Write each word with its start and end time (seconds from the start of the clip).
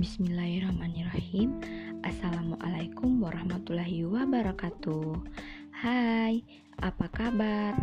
Bismillahirrahmanirrahim. 0.00 1.60
Assalamualaikum 2.00 3.20
warahmatullahi 3.20 4.08
wabarakatuh. 4.08 5.12
Hai, 5.76 6.40
apa 6.80 7.04
kabar? 7.12 7.76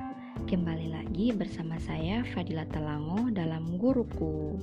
Kembali 0.50 0.98
lagi 0.98 1.30
bersama 1.30 1.78
saya 1.78 2.26
Fadila 2.34 2.66
Telango 2.74 3.30
dalam 3.30 3.78
Guruku. 3.78 4.58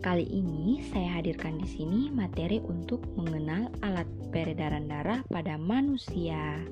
Kali 0.00 0.24
ini 0.24 0.80
saya 0.88 1.20
hadirkan 1.20 1.60
di 1.60 1.68
sini 1.68 2.08
materi 2.08 2.64
untuk 2.64 3.04
mengenal 3.12 3.68
alat 3.84 4.08
peredaran 4.32 4.88
darah 4.88 5.20
pada 5.28 5.60
manusia. 5.60 6.64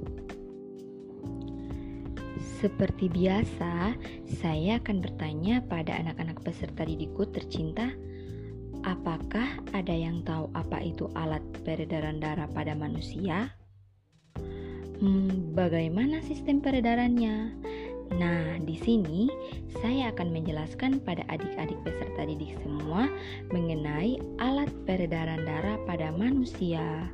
Seperti 2.64 3.12
biasa, 3.12 3.93
saya 4.40 4.80
akan 4.80 5.04
bertanya 5.04 5.61
pada 5.68 6.00
anak-anak 6.00 6.40
peserta 6.40 6.80
didikku 6.88 7.29
tercinta, 7.29 7.93
apakah 8.82 9.63
ada 9.75 9.95
yang 9.95 10.22
tahu 10.27 10.50
apa 10.54 10.82
itu 10.82 11.11
alat 11.14 11.43
peredaran 11.63 12.18
darah 12.18 12.50
pada 12.50 12.75
manusia? 12.75 13.55
Hmm, 15.03 15.55
bagaimana 15.55 16.22
sistem 16.22 16.63
peredarannya? 16.63 17.50
Nah, 18.13 18.61
di 18.61 18.77
sini 18.77 19.27
saya 19.81 20.13
akan 20.13 20.31
menjelaskan 20.36 21.00
pada 21.00 21.25
adik-adik 21.32 21.81
peserta 21.81 22.29
didik 22.29 22.55
semua 22.61 23.08
mengenai 23.50 24.21
alat 24.36 24.68
peredaran 24.85 25.43
darah 25.43 25.80
pada 25.89 26.13
manusia. 26.13 27.08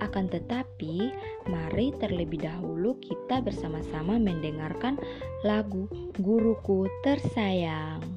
Akan 0.00 0.26
tetapi, 0.26 1.14
mari 1.46 1.94
terlebih 2.02 2.42
dahulu 2.42 2.98
kita 2.98 3.38
bersama-sama 3.38 4.18
mendengarkan 4.18 4.98
lagu 5.46 5.86
Guruku 6.18 6.90
Tersayang. 7.06 8.11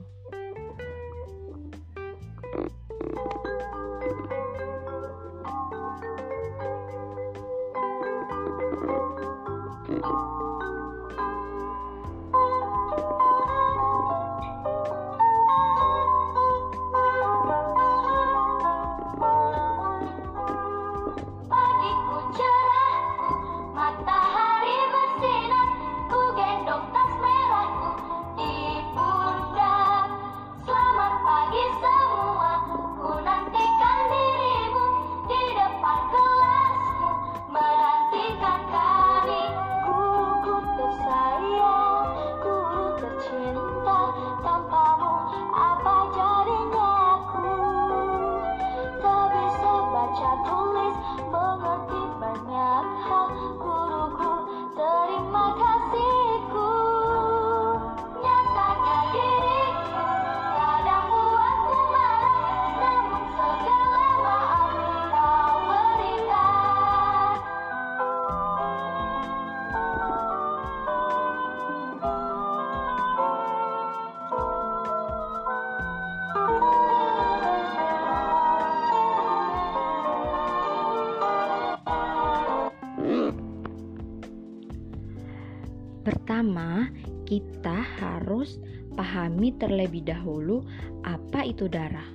Pertama, 86.46 86.94
kita 87.26 87.74
harus 87.98 88.62
pahami 88.94 89.58
terlebih 89.58 90.06
dahulu 90.06 90.62
apa 91.02 91.42
itu 91.42 91.66
darah. 91.66 92.06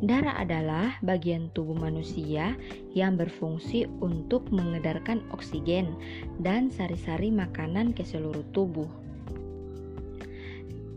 Darah 0.00 0.40
adalah 0.40 0.96
bagian 1.04 1.52
tubuh 1.52 1.76
manusia 1.76 2.56
yang 2.96 3.20
berfungsi 3.20 3.84
untuk 4.00 4.48
mengedarkan 4.48 5.20
oksigen 5.36 5.92
dan 6.40 6.72
sari-sari 6.72 7.28
makanan 7.28 7.92
ke 7.92 8.08
seluruh 8.08 8.40
tubuh. 8.56 8.88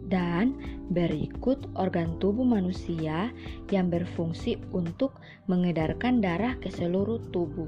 Dan 0.07 0.55
berikut 0.95 1.75
organ 1.75 2.15
tubuh 2.23 2.47
manusia 2.47 3.35
yang 3.67 3.91
berfungsi 3.91 4.55
untuk 4.71 5.19
mengedarkan 5.51 6.23
darah 6.23 6.55
ke 6.63 6.71
seluruh 6.71 7.19
tubuh. 7.35 7.67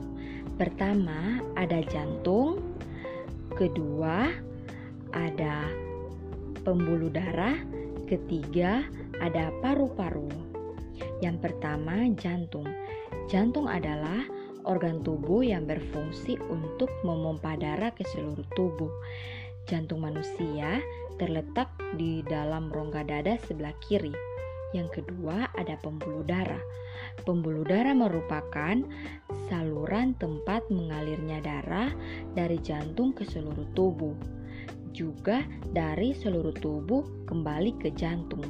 Pertama, 0.56 1.44
ada 1.59 1.84
jantung. 1.92 2.63
Kedua, 3.52 4.31
ada 5.13 5.69
pembuluh 6.66 7.13
darah, 7.13 7.56
ketiga 8.09 8.84
ada 9.22 9.53
paru-paru. 9.62 10.28
Yang 11.22 11.50
pertama, 11.50 12.09
jantung. 12.19 12.68
Jantung 13.31 13.72
adalah 13.72 14.25
organ 14.68 15.00
tubuh 15.06 15.46
yang 15.46 15.63
berfungsi 15.63 16.35
untuk 16.51 16.91
memompa 17.07 17.56
darah 17.56 17.94
ke 17.96 18.03
seluruh 18.12 18.44
tubuh. 18.57 18.91
Jantung 19.69 20.03
manusia 20.03 20.84
terletak 21.16 21.72
di 21.95 22.19
dalam 22.28 22.68
rongga 22.68 23.07
dada 23.07 23.40
sebelah 23.47 23.72
kiri. 23.80 24.12
Yang 24.74 25.00
kedua, 25.00 25.53
ada 25.53 25.78
pembuluh 25.80 26.25
darah. 26.25 26.59
Pembuluh 27.24 27.63
darah 27.63 27.94
merupakan 27.94 28.75
saluran 29.47 30.18
tempat 30.18 30.66
mengalirnya 30.74 31.40
darah 31.45 31.94
dari 32.34 32.57
jantung 32.59 33.13
ke 33.13 33.24
seluruh 33.24 33.69
tubuh 33.78 34.18
juga 34.94 35.42
dari 35.74 36.14
seluruh 36.14 36.54
tubuh 36.54 37.04
kembali 37.26 37.76
ke 37.81 37.90
jantung. 37.98 38.46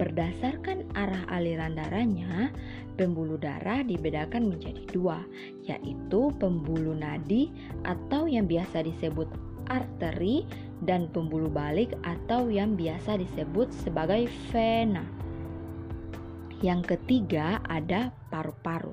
Berdasarkan 0.00 0.88
arah 0.96 1.24
aliran 1.30 1.76
darahnya, 1.76 2.50
pembuluh 2.96 3.36
darah 3.36 3.84
dibedakan 3.84 4.50
menjadi 4.50 4.82
dua, 4.90 5.20
yaitu 5.62 6.32
pembuluh 6.40 6.96
nadi 6.96 7.52
atau 7.84 8.24
yang 8.26 8.48
biasa 8.48 8.82
disebut 8.82 9.28
arteri 9.68 10.48
dan 10.84 11.08
pembuluh 11.10 11.50
balik 11.50 11.96
atau 12.04 12.48
yang 12.52 12.76
biasa 12.76 13.20
disebut 13.20 13.72
sebagai 13.72 14.28
vena. 14.52 15.15
Yang 16.64 16.96
ketiga 16.96 17.60
ada 17.68 18.08
paru-paru. 18.32 18.92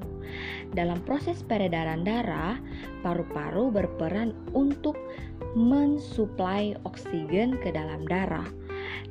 Dalam 0.76 1.00
proses 1.08 1.40
peredaran 1.48 2.04
darah, 2.04 2.60
paru-paru 3.06 3.72
berperan 3.72 4.36
untuk 4.52 5.00
mensuplai 5.56 6.76
oksigen 6.84 7.56
ke 7.64 7.72
dalam 7.72 8.04
darah. 8.04 8.48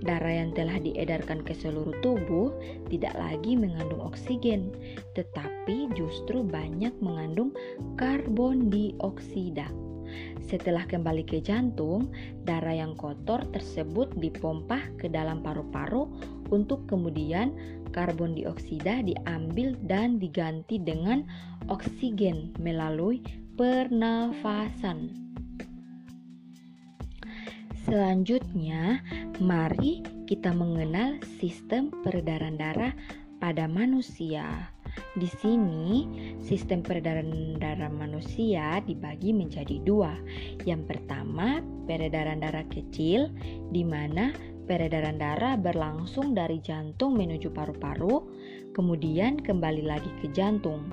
Darah 0.02 0.34
yang 0.34 0.50
telah 0.52 0.82
diedarkan 0.82 1.46
ke 1.46 1.54
seluruh 1.54 1.94
tubuh 2.02 2.50
tidak 2.90 3.14
lagi 3.14 3.54
mengandung 3.54 4.02
oksigen, 4.02 4.74
tetapi 5.14 5.88
justru 5.94 6.42
banyak 6.42 6.92
mengandung 6.98 7.54
karbon 7.96 8.68
dioksida. 8.68 9.70
Setelah 10.44 10.84
kembali 10.84 11.24
ke 11.24 11.40
jantung, 11.40 12.12
darah 12.44 12.76
yang 12.76 12.92
kotor 12.98 13.46
tersebut 13.54 14.12
dipompa 14.20 14.82
ke 15.00 15.08
dalam 15.08 15.40
paru-paru 15.40 16.10
untuk 16.52 16.84
kemudian 16.84 17.56
karbon 17.92 18.34
dioksida 18.34 19.04
diambil 19.04 19.76
dan 19.86 20.16
diganti 20.16 20.80
dengan 20.80 21.22
oksigen 21.68 22.56
melalui 22.58 23.20
pernafasan. 23.54 25.12
Selanjutnya, 27.82 29.04
mari 29.42 30.00
kita 30.24 30.54
mengenal 30.54 31.20
sistem 31.36 31.92
peredaran 32.00 32.56
darah 32.56 32.94
pada 33.42 33.66
manusia. 33.66 34.70
Di 35.12 35.28
sini, 35.28 36.08
sistem 36.40 36.80
peredaran 36.80 37.58
darah 37.60 37.90
manusia 37.92 38.80
dibagi 38.84 39.34
menjadi 39.34 39.82
dua. 39.84 40.14
Yang 40.64 40.94
pertama, 40.94 41.60
peredaran 41.84 42.40
darah 42.40 42.64
kecil, 42.70 43.28
di 43.74 43.82
mana 43.84 44.32
peredaran 44.66 45.18
darah 45.18 45.58
berlangsung 45.58 46.32
dari 46.32 46.62
jantung 46.62 47.18
menuju 47.18 47.50
paru-paru, 47.50 48.22
kemudian 48.72 49.40
kembali 49.40 49.82
lagi 49.84 50.10
ke 50.22 50.30
jantung. 50.30 50.86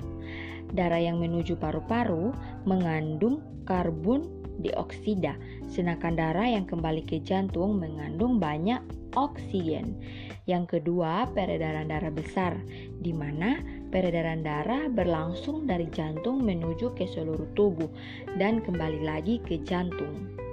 Darah 0.70 1.02
yang 1.02 1.18
menuju 1.18 1.58
paru-paru 1.58 2.30
mengandung 2.66 3.42
karbon 3.66 4.40
dioksida, 4.60 5.34
sedangkan 5.66 6.14
darah 6.14 6.46
yang 6.46 6.68
kembali 6.68 7.02
ke 7.08 7.18
jantung 7.24 7.80
mengandung 7.80 8.36
banyak 8.36 8.78
oksigen. 9.16 9.98
Yang 10.46 10.78
kedua, 10.78 11.26
peredaran 11.30 11.90
darah 11.90 12.12
besar, 12.12 12.58
di 13.00 13.10
mana 13.10 13.58
peredaran 13.90 14.42
darah 14.42 14.86
berlangsung 14.86 15.66
dari 15.66 15.86
jantung 15.90 16.42
menuju 16.42 16.94
ke 16.94 17.06
seluruh 17.10 17.48
tubuh 17.58 17.90
dan 18.38 18.62
kembali 18.62 19.02
lagi 19.02 19.42
ke 19.42 19.58
jantung. 19.66 20.49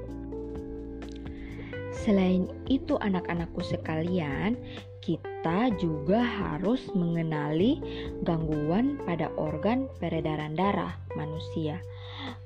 Selain 2.08 2.48
itu, 2.72 2.96
anak-anakku 2.96 3.60
sekalian, 3.68 4.56
kita 5.04 5.76
juga 5.76 6.24
harus 6.24 6.88
mengenali 6.96 7.84
gangguan 8.24 8.96
pada 9.04 9.28
organ 9.36 9.92
peredaran 10.00 10.56
darah 10.56 10.96
manusia. 11.20 11.84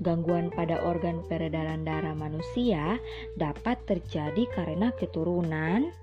Gangguan 0.01 0.49
pada 0.49 0.81
organ 0.81 1.21
peredaran 1.29 1.85
darah 1.85 2.17
manusia 2.17 2.97
dapat 3.37 3.77
terjadi 3.85 4.49
karena 4.49 4.89
keturunan, 4.97 5.93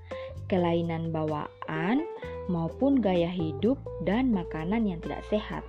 kelainan 0.46 1.10
bawaan, 1.10 2.06
maupun 2.48 2.98
gaya 2.98 3.28
hidup 3.28 3.76
dan 4.08 4.32
makanan 4.32 4.88
yang 4.88 5.00
tidak 5.04 5.22
sehat. 5.28 5.64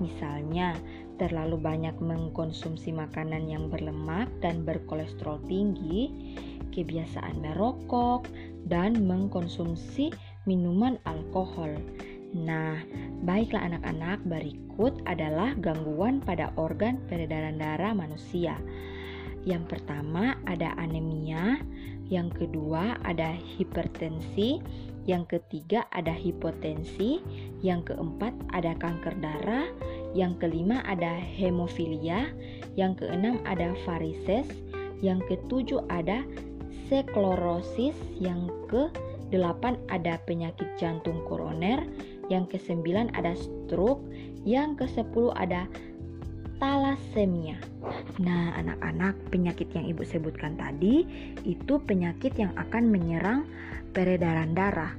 Misalnya, 0.00 0.76
terlalu 1.20 1.60
banyak 1.60 1.96
mengkonsumsi 2.02 2.90
makanan 2.90 3.46
yang 3.46 3.68
berlemak 3.68 4.28
dan 4.40 4.64
berkolesterol 4.66 5.38
tinggi, 5.46 6.10
kebiasaan 6.72 7.38
merokok, 7.38 8.26
dan 8.66 9.04
mengkonsumsi 9.04 10.10
minuman 10.48 10.98
alkohol. 11.04 11.76
Nah, 12.32 12.80
baiklah 13.28 13.68
anak-anak, 13.68 14.24
berikut 14.24 15.04
adalah 15.04 15.52
gangguan 15.60 16.24
pada 16.24 16.48
organ 16.56 16.96
peredaran 17.06 17.60
darah 17.60 17.92
manusia. 17.92 18.56
Yang 19.44 19.76
pertama 19.76 20.38
ada 20.48 20.72
anemia, 20.80 21.60
yang 22.08 22.32
kedua 22.32 22.96
ada 23.04 23.36
hipertensi, 23.36 24.62
yang 25.08 25.26
ketiga 25.26 25.86
ada 25.90 26.14
hipotensi, 26.14 27.18
yang 27.60 27.82
keempat 27.82 28.30
ada 28.54 28.74
kanker 28.78 29.14
darah, 29.18 29.66
yang 30.14 30.38
kelima 30.38 30.84
ada 30.86 31.18
hemofilia, 31.18 32.30
yang 32.78 32.94
keenam 32.94 33.42
ada 33.48 33.74
varises, 33.82 34.46
yang 35.02 35.18
ketujuh 35.26 35.82
ada 35.90 36.22
sklorosis, 36.86 37.96
yang 38.20 38.46
ke 38.68 38.92
delapan 39.32 39.80
ada 39.88 40.20
penyakit 40.28 40.68
jantung 40.76 41.24
koroner, 41.24 41.80
yang 42.28 42.44
kesembilan 42.46 43.08
ada 43.16 43.32
stroke, 43.32 44.04
yang 44.44 44.76
kesepuluh 44.76 45.32
ada 45.34 45.66
talasemia. 46.62 47.58
Nah, 48.22 48.54
anak-anak, 48.54 49.34
penyakit 49.34 49.74
yang 49.74 49.90
Ibu 49.90 50.06
sebutkan 50.06 50.54
tadi 50.54 51.02
itu 51.42 51.82
penyakit 51.82 52.38
yang 52.38 52.54
akan 52.54 52.86
menyerang 52.86 53.50
peredaran 53.90 54.54
darah. 54.54 54.94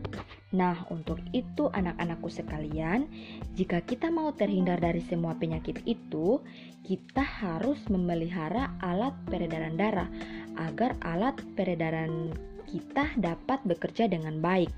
Nah, 0.51 0.83
untuk 0.91 1.23
itu 1.31 1.71
anak-anakku 1.71 2.27
sekalian, 2.27 3.07
jika 3.55 3.79
kita 3.79 4.11
mau 4.11 4.35
terhindar 4.35 4.83
dari 4.83 4.99
semua 5.07 5.39
penyakit 5.39 5.79
itu, 5.87 6.43
kita 6.83 7.23
harus 7.23 7.79
memelihara 7.87 8.75
alat 8.83 9.15
peredaran 9.31 9.79
darah 9.79 10.11
agar 10.59 10.99
alat 10.99 11.39
peredaran 11.55 12.35
kita 12.67 13.07
dapat 13.21 13.63
bekerja 13.63 14.11
dengan 14.11 14.43
baik 14.43 14.69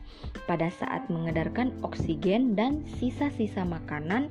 pada 0.45 0.69
saat 0.69 1.07
mengedarkan 1.09 1.73
oksigen 1.81 2.53
dan 2.53 2.85
sisa-sisa 2.99 3.63
makanan 3.63 4.29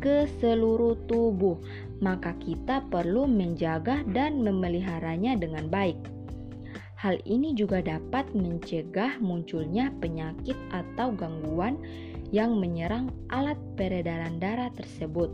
ke 0.00 0.26
seluruh 0.40 0.96
tubuh, 1.06 1.60
maka 2.00 2.32
kita 2.40 2.82
perlu 2.88 3.28
menjaga 3.28 4.02
dan 4.10 4.40
memeliharanya 4.40 5.36
dengan 5.36 5.68
baik. 5.68 6.00
Hal 7.00 7.16
ini 7.24 7.56
juga 7.56 7.80
dapat 7.80 8.28
mencegah 8.36 9.16
munculnya 9.24 9.88
penyakit 10.04 10.56
atau 10.68 11.12
gangguan 11.16 11.80
yang 12.28 12.60
menyerang 12.60 13.08
alat 13.32 13.56
peredaran 13.76 14.36
darah 14.36 14.68
tersebut. 14.76 15.32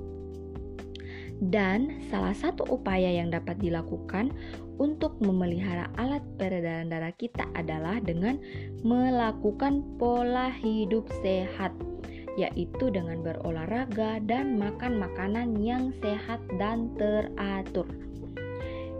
Dan 1.36 2.00
salah 2.08 2.32
satu 2.32 2.64
upaya 2.70 3.12
yang 3.12 3.28
dapat 3.28 3.60
dilakukan 3.60 4.32
untuk 4.80 5.20
memelihara 5.20 5.92
alat 6.00 6.24
peredaran 6.40 6.88
darah 6.88 7.12
kita 7.12 7.44
adalah 7.52 8.00
dengan 8.00 8.40
melakukan 8.80 9.84
pola 10.00 10.48
hidup 10.48 11.04
sehat 11.20 11.76
yaitu 12.36 12.92
dengan 12.92 13.24
berolahraga 13.24 14.20
dan 14.24 14.60
makan 14.60 15.00
makanan 15.00 15.56
yang 15.60 15.90
sehat 16.04 16.38
dan 16.60 16.92
teratur. 17.00 17.88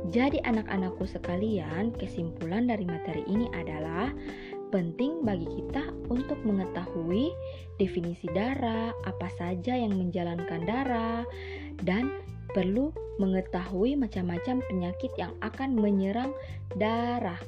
Jadi, 0.07 0.39
anak-anakku 0.47 1.03
sekalian, 1.05 1.91
kesimpulan 1.99 2.71
dari 2.71 2.87
materi 2.87 3.27
ini 3.27 3.51
adalah 3.53 4.15
penting 4.71 5.23
bagi 5.23 5.47
kita 5.47 5.91
untuk 6.11 6.39
mengetahui 6.47 7.31
definisi 7.79 8.27
darah, 8.31 8.95
apa 9.03 9.29
saja 9.35 9.75
yang 9.75 9.95
menjalankan 9.95 10.63
darah, 10.63 11.23
dan 11.83 12.11
perlu 12.55 12.95
mengetahui 13.19 13.99
macam-macam 13.99 14.63
penyakit 14.71 15.13
yang 15.19 15.35
akan 15.43 15.75
menyerang 15.75 16.31
darah. 16.79 17.41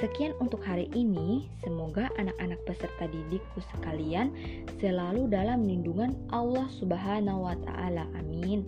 Sekian 0.00 0.32
untuk 0.40 0.64
hari 0.64 0.88
ini. 0.96 1.52
Semoga 1.60 2.08
anak-anak 2.16 2.56
peserta 2.64 3.04
didikku 3.04 3.60
sekalian 3.76 4.32
selalu 4.80 5.28
dalam 5.28 5.68
lindungan 5.68 6.16
Allah 6.32 6.64
Subhanahu 6.72 7.44
wa 7.44 7.52
taala. 7.68 8.08
Amin. 8.16 8.64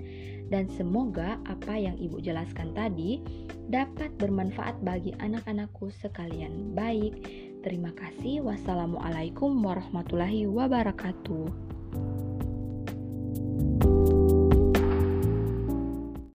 Dan 0.53 0.69
semoga 0.69 1.41
apa 1.49 1.73
yang 1.81 1.97
Ibu 1.97 2.21
jelaskan 2.21 2.77
tadi 2.77 3.25
dapat 3.73 4.13
bermanfaat 4.21 4.85
bagi 4.85 5.17
anak-anakku 5.25 5.89
sekalian. 6.05 6.77
Baik, 6.77 7.17
terima 7.65 7.97
kasih. 7.97 8.45
Wassalamualaikum 8.45 9.57
warahmatullahi 9.65 10.45
wabarakatuh. 10.45 11.72